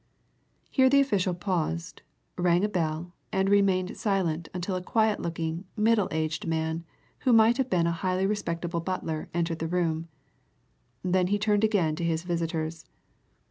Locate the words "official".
0.99-1.35